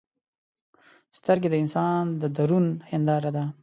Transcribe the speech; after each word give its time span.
سترګې 1.17 1.47
د 1.51 1.55
انسان 1.63 2.03
د 2.21 2.23
درون 2.35 2.65
هنداره 2.89 3.29
ده 3.35 3.43